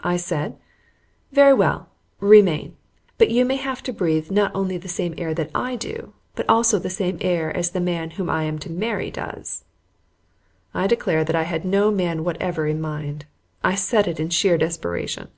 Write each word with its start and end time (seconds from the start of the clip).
I 0.00 0.16
said, 0.16 0.56
"Very 1.30 1.52
well, 1.52 1.90
remain, 2.18 2.74
but 3.18 3.30
you 3.30 3.44
may 3.44 3.56
have 3.56 3.82
to 3.82 3.92
breathe 3.92 4.30
not 4.30 4.50
only 4.54 4.78
the 4.78 4.88
same 4.88 5.12
air 5.18 5.34
that 5.34 5.50
I 5.54 5.76
do, 5.76 6.14
but 6.34 6.48
also 6.48 6.78
the 6.78 6.88
same 6.88 7.18
air 7.20 7.52
that 7.52 7.66
the 7.74 7.80
man 7.80 8.12
whom 8.12 8.30
I 8.30 8.44
am 8.44 8.58
to 8.60 8.72
marry 8.72 9.10
does." 9.10 9.66
I 10.72 10.86
declare 10.86 11.22
that 11.24 11.36
I 11.36 11.42
had 11.42 11.66
no 11.66 11.90
man 11.90 12.24
whatever 12.24 12.66
in 12.66 12.80
mind. 12.80 13.26
I 13.62 13.74
said 13.74 14.08
it 14.08 14.18
in 14.18 14.30
sheer 14.30 14.56
desperation. 14.56 15.28